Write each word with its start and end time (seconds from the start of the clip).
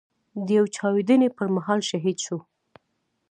د 0.45 0.47
يوې 0.57 0.69
چاودنې 0.75 1.29
پر 1.37 1.47
مهال 1.55 1.79
شهيد 1.89 2.17
شو. 2.25 2.37